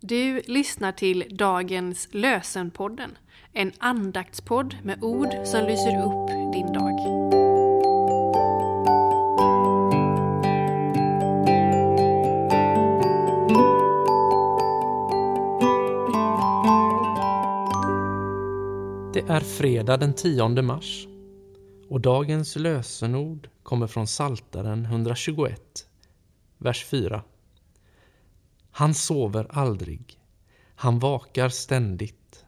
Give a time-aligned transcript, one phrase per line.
[0.00, 3.18] Du lyssnar till dagens Lösenpodden,
[3.52, 6.98] en andaktspodd med ord som lyser upp din dag.
[19.14, 21.06] Det är fredag den 10 mars
[21.88, 25.60] och dagens lösenord kommer från Saltaren 121,
[26.58, 27.22] vers 4.
[28.78, 30.20] Han sover aldrig,
[30.74, 32.44] han vakar ständigt,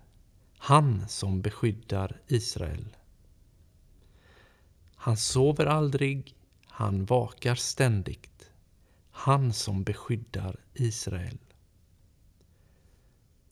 [0.59, 2.97] han som beskyddar Israel.
[4.95, 6.35] Han sover aldrig,
[6.67, 8.51] han vakar ständigt,
[9.11, 11.39] han som beskyddar Israel.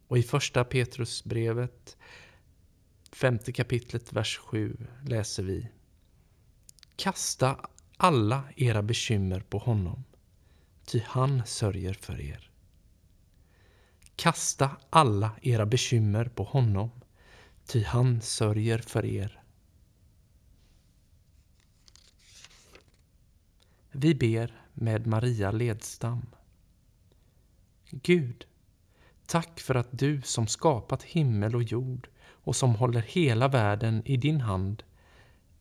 [0.08, 1.96] Och i första Petrusbrevet,
[3.12, 5.68] femte kapitlet, vers 7 läser vi
[6.96, 10.04] Kasta alla era bekymmer på honom,
[10.84, 12.47] ty han sörjer för er.
[14.18, 16.90] Kasta alla era bekymmer på honom,
[17.66, 19.42] ty han sörjer för er.
[23.90, 26.26] Vi ber med Maria Ledstam.
[27.90, 28.46] Gud,
[29.26, 34.16] tack för att du som skapat himmel och jord och som håller hela världen i
[34.16, 34.82] din hand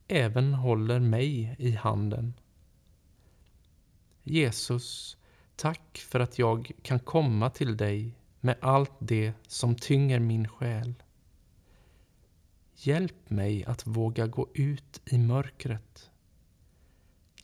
[0.08, 2.34] även håller mig i handen.
[4.24, 5.18] Jesus,
[5.56, 10.94] tack för att jag kan komma till dig med allt det som tynger min själ.
[12.76, 16.12] Hjälp mig att våga gå ut i mörkret.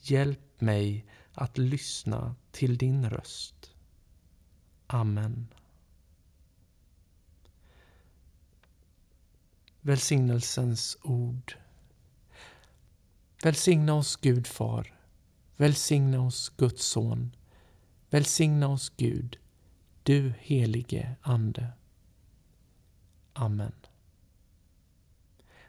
[0.02, 3.76] Hjälp mig att lyssna till din röst.
[4.88, 5.48] Amen.
[9.82, 11.58] Välsignelsens ord.
[13.44, 15.00] Välsigna oss Gud Far.
[15.58, 17.36] Välsigna oss Guds Son.
[18.10, 19.38] Välsigna oss Gud,
[20.04, 21.68] du helige Ande.
[23.34, 23.74] Amen.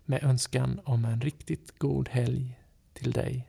[0.04, 2.58] Med önskan om en riktigt god helg
[2.92, 3.48] till dig.